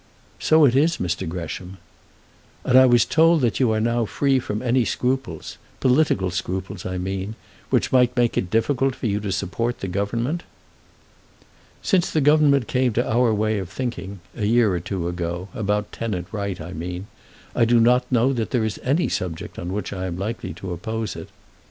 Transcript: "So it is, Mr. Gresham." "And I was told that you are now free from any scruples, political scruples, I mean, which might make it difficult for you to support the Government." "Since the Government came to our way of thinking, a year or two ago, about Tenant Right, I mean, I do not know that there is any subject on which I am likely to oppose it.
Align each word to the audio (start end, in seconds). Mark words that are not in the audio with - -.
"So 0.39 0.65
it 0.65 0.75
is, 0.75 0.97
Mr. 0.97 1.29
Gresham." 1.29 1.77
"And 2.65 2.75
I 2.75 2.87
was 2.87 3.05
told 3.05 3.41
that 3.41 3.59
you 3.59 3.71
are 3.71 3.79
now 3.79 4.05
free 4.05 4.39
from 4.39 4.63
any 4.63 4.83
scruples, 4.83 5.59
political 5.79 6.31
scruples, 6.31 6.87
I 6.87 6.97
mean, 6.97 7.35
which 7.69 7.91
might 7.91 8.17
make 8.17 8.35
it 8.35 8.49
difficult 8.49 8.95
for 8.95 9.05
you 9.05 9.19
to 9.19 9.31
support 9.31 9.79
the 9.81 9.87
Government." 9.87 10.41
"Since 11.83 12.09
the 12.09 12.19
Government 12.19 12.65
came 12.67 12.93
to 12.93 13.07
our 13.07 13.31
way 13.31 13.59
of 13.59 13.69
thinking, 13.69 14.21
a 14.35 14.47
year 14.47 14.73
or 14.73 14.79
two 14.79 15.07
ago, 15.07 15.49
about 15.53 15.91
Tenant 15.91 16.25
Right, 16.31 16.59
I 16.59 16.73
mean, 16.73 17.05
I 17.55 17.65
do 17.65 17.79
not 17.79 18.11
know 18.11 18.33
that 18.33 18.49
there 18.49 18.65
is 18.65 18.79
any 18.81 19.07
subject 19.07 19.59
on 19.59 19.71
which 19.71 19.93
I 19.93 20.07
am 20.07 20.17
likely 20.17 20.51
to 20.55 20.73
oppose 20.73 21.15
it. 21.15 21.29